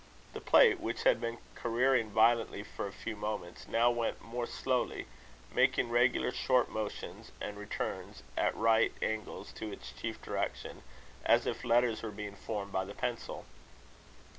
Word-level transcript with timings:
The 0.33 0.41
plate, 0.41 0.79
which 0.79 1.03
had 1.03 1.21
been 1.21 1.37
careering 1.53 2.09
violently 2.09 2.63
for 2.63 2.87
a 2.87 2.91
few 2.91 3.15
moments, 3.15 3.67
now 3.67 3.91
went 3.91 4.19
more 4.19 4.47
slowly, 4.47 5.05
making 5.53 5.91
regular 5.91 6.31
short 6.31 6.69
motions 6.71 7.31
and 7.39 7.55
returns, 7.55 8.23
at 8.35 8.55
right 8.57 8.93
angles 9.03 9.51
to 9.59 9.71
its 9.71 9.91
chief 9.91 10.19
direction, 10.19 10.81
as 11.23 11.45
if 11.45 11.63
letters 11.63 12.01
were 12.01 12.09
being 12.09 12.35
formed 12.35 12.71
by 12.71 12.83
the 12.83 12.95
pencil. 12.95 13.45